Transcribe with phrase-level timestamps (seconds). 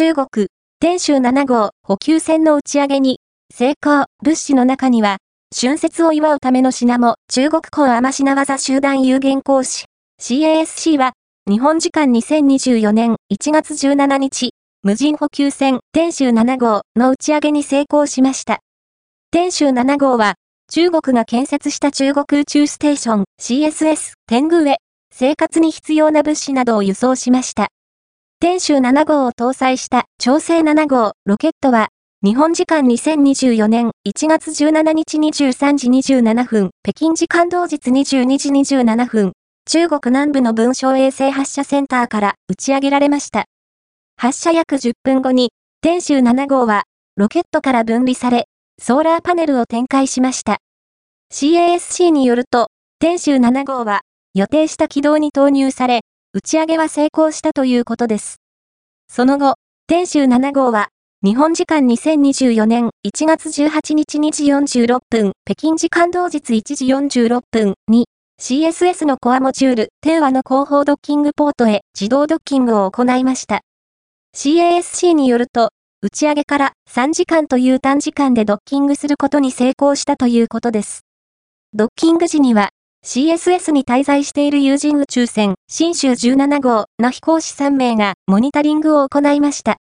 [0.00, 0.46] 中国、
[0.80, 3.20] 天舟7号補給船の打ち上げに、
[3.54, 5.18] 成功、物資の中には、
[5.54, 9.84] 春節を祝うための品も中国港天品技集団有限講師
[10.18, 11.12] CASC は
[11.46, 18.60] 日本時間2024年1月17日無人補給船天舟7号の打ち上げに成功しました。
[19.30, 20.36] 天舟7号は
[20.72, 24.78] 中国が建設した中国宇宙ステーション CSS 天狗へ
[25.12, 27.68] 生活に必要な物資などを輸送しました。
[28.42, 31.88] 天舟7号を搭載した調整7号ロケットは
[32.24, 39.32] 日本時間2024年1月17日23時27分、北京時間同日22時27分、
[39.66, 43.44] 中国南部の文章衛星発射センターから打ち上げられました。
[44.16, 45.50] 発射約10分後に、
[45.82, 46.84] 天舟7号は、
[47.16, 48.46] ロケットから分離され、
[48.80, 50.60] ソーラーパネルを展開しました。
[51.30, 52.68] CASC によると、
[53.00, 54.00] 天舟7号は、
[54.32, 56.00] 予定した軌道に投入され、
[56.32, 58.36] 打ち上げは成功したということです。
[59.08, 59.56] その後、
[59.88, 60.90] 天舟7号は、
[61.24, 64.44] 日本時間2024年1月18日2時
[64.84, 68.06] 46分、北京時間同日1時46分に
[68.40, 73.62] CSS のコアモジュール、天和の後方ドッキングポートへ自動ドッキングを行いました。
[74.36, 81.00] CASC によると、打ち上げから3時間という短時間でドッキングすることに成功したということです。
[81.72, 82.70] ドッキング時には、
[83.02, 89.68] CSS に滞在している有人宇宙船、新州17号の飛行士3名がモニタリングを行いました。